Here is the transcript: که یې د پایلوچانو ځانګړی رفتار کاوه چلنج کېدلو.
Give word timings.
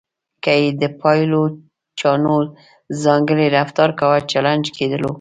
که 0.43 0.51
یې 0.61 0.69
د 0.81 0.83
پایلوچانو 1.01 2.35
ځانګړی 3.03 3.47
رفتار 3.57 3.89
کاوه 3.99 4.19
چلنج 4.31 4.63
کېدلو. 4.77 5.09